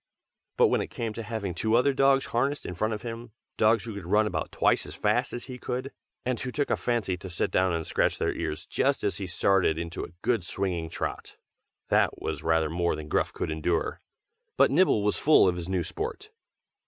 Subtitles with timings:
[0.57, 3.83] But when it came to having two other dogs harnessed in front of him, dogs
[3.83, 5.91] who could run about twice as fast as he could,
[6.25, 9.25] and who took a fancy to sit down and scratch their ears just as he
[9.25, 11.37] had started into a good swinging trot
[11.89, 14.01] that was rather more than Gruff could endure.
[14.57, 16.31] But Nibble was full of his new sport.